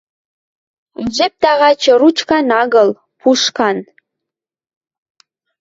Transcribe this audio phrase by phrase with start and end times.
[1.01, 3.77] А жеп тагачы ручкан агыл, пушкан.